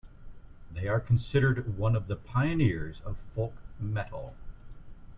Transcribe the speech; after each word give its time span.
They 0.71 0.87
are 0.87 0.99
considered 0.99 1.77
one 1.77 1.95
of 1.95 2.07
the 2.07 2.15
pioneers 2.15 3.01
of 3.01 3.19
folk 3.35 3.53
metal. 3.79 4.33